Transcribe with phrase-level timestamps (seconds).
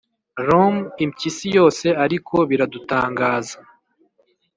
[0.47, 3.57] rum impyisi yose, ariko biradutangaza